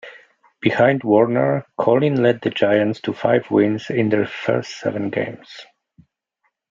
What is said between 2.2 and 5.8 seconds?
led the Giants to five wins in their first seven games.